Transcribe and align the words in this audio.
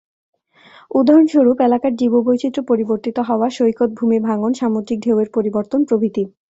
উদাহরণস্বরূপ, 0.91 1.57
এলাকার 1.61 1.93
জীববৈচিত্র্য 1.95 2.61
পরিবর্তিত 2.67 3.17
হওয়া, 3.19 3.47
সৈকত 3.49 3.89
ভূমি 3.93 4.17
ভাঙন, 4.19 4.51
সামুদ্রিক 4.53 4.99
ঢেউয়ের 5.01 5.29
পরিবর্তন 5.33 5.79
প্রভৃতি। 5.85 6.23